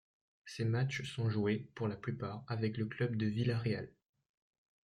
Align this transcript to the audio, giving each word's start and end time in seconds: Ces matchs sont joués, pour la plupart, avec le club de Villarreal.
Ces 0.47 0.65
matchs 0.65 1.03
sont 1.03 1.29
joués, 1.29 1.69
pour 1.75 1.87
la 1.87 1.95
plupart, 1.95 2.43
avec 2.47 2.77
le 2.77 2.87
club 2.87 3.15
de 3.17 3.27
Villarreal. 3.27 3.87